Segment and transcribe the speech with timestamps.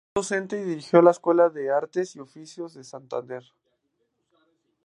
[0.15, 3.43] Fue docente y dirigió la Escuela de Artes y Oficios de Santander.